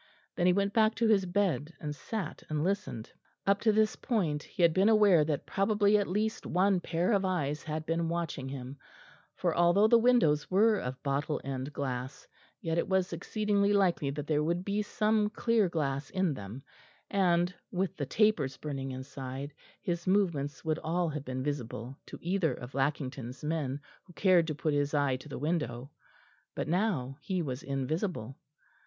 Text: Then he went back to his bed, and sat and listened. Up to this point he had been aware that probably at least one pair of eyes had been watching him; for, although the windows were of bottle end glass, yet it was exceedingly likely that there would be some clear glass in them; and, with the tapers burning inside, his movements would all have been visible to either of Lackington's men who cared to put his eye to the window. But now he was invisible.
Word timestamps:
Then 0.35 0.47
he 0.47 0.53
went 0.53 0.73
back 0.73 0.95
to 0.95 1.07
his 1.07 1.27
bed, 1.27 1.75
and 1.79 1.93
sat 1.95 2.41
and 2.49 2.63
listened. 2.63 3.13
Up 3.45 3.61
to 3.61 3.71
this 3.71 3.95
point 3.95 4.41
he 4.41 4.63
had 4.63 4.73
been 4.73 4.89
aware 4.89 5.23
that 5.23 5.45
probably 5.45 5.95
at 5.95 6.07
least 6.07 6.43
one 6.47 6.79
pair 6.79 7.11
of 7.11 7.23
eyes 7.23 7.61
had 7.61 7.85
been 7.85 8.09
watching 8.09 8.49
him; 8.49 8.79
for, 9.35 9.55
although 9.55 9.87
the 9.87 9.99
windows 9.99 10.49
were 10.49 10.77
of 10.79 11.03
bottle 11.03 11.39
end 11.43 11.71
glass, 11.71 12.27
yet 12.61 12.79
it 12.79 12.89
was 12.89 13.13
exceedingly 13.13 13.73
likely 13.73 14.09
that 14.09 14.25
there 14.25 14.41
would 14.43 14.65
be 14.65 14.81
some 14.81 15.29
clear 15.29 15.69
glass 15.69 16.09
in 16.09 16.33
them; 16.33 16.63
and, 17.11 17.53
with 17.71 17.95
the 17.95 18.07
tapers 18.07 18.57
burning 18.57 18.89
inside, 18.89 19.53
his 19.83 20.07
movements 20.07 20.65
would 20.65 20.79
all 20.79 21.09
have 21.09 21.23
been 21.25 21.43
visible 21.43 21.95
to 22.07 22.17
either 22.23 22.55
of 22.55 22.73
Lackington's 22.73 23.43
men 23.43 23.79
who 24.05 24.13
cared 24.13 24.47
to 24.47 24.55
put 24.55 24.73
his 24.73 24.95
eye 24.95 25.15
to 25.17 25.29
the 25.29 25.37
window. 25.37 25.91
But 26.55 26.67
now 26.67 27.17
he 27.21 27.43
was 27.43 27.61
invisible. 27.61 28.35